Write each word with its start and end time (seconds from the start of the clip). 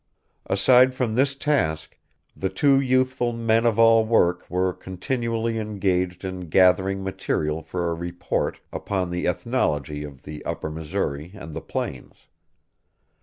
Aside 0.47 0.95
from 0.95 1.13
this 1.13 1.35
task, 1.35 1.95
the 2.35 2.49
two 2.49 2.79
youthful 2.79 3.33
men 3.33 3.67
of 3.67 3.77
all 3.77 4.03
work 4.03 4.49
were 4.49 4.73
continually 4.73 5.59
engaged 5.59 6.25
in 6.25 6.49
gathering 6.49 7.03
material 7.03 7.61
for 7.61 7.91
a 7.91 7.93
report 7.93 8.59
upon 8.73 9.11
the 9.11 9.27
ethnology 9.27 10.03
of 10.03 10.23
the 10.23 10.43
Upper 10.43 10.71
Missouri 10.71 11.29
and 11.35 11.53
the 11.53 11.61
plains. 11.61 12.25